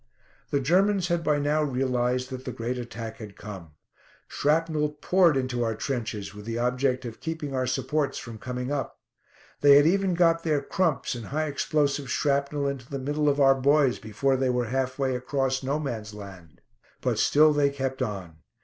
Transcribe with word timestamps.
The 0.49 0.59
Germans 0.59 1.09
had 1.09 1.23
by 1.23 1.37
now 1.37 1.61
realised 1.61 2.31
that 2.31 2.43
the 2.43 2.51
great 2.51 2.79
attack 2.79 3.17
had 3.17 3.35
come. 3.37 3.73
Shrapnel 4.27 4.93
poured 4.93 5.37
into 5.37 5.63
our 5.63 5.75
trenches 5.75 6.33
with 6.33 6.45
the 6.45 6.57
object 6.57 7.05
of 7.05 7.19
keeping 7.19 7.53
our 7.53 7.67
supports 7.67 8.17
from 8.17 8.39
coming 8.39 8.71
up. 8.71 8.97
They 9.59 9.75
had 9.75 9.85
even 9.85 10.15
got 10.15 10.41
their 10.41 10.59
"crumps" 10.59 11.13
and 11.13 11.27
high 11.27 11.45
explosive 11.45 12.09
shrapnel 12.09 12.65
into 12.67 12.89
the 12.89 12.97
middle 12.97 13.29
of 13.29 13.39
our 13.39 13.53
boys 13.53 13.99
before 13.99 14.35
they 14.35 14.49
were 14.49 14.69
half 14.69 14.97
way 14.97 15.15
across 15.15 15.61
"No 15.61 15.77
Man's 15.77 16.15
Land." 16.15 16.61
But 17.01 17.19
still 17.19 17.53
they 17.53 17.69
kept 17.69 18.01
on. 18.01 18.37